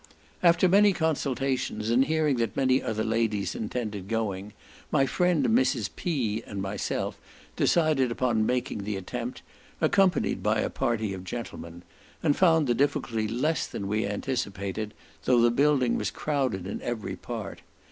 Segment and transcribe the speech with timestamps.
[0.41, 4.53] After many consultations, and hearing that many other ladies intended going,
[4.89, 5.91] my friend Mrs.
[5.95, 7.19] P—, and myself,
[7.55, 9.43] decided upon making the attempt,
[9.79, 11.83] accompanied by a party of gentlemen,
[12.23, 14.95] and found the difficulty less than we anticipated,
[15.25, 17.61] though the building was crowded in every part.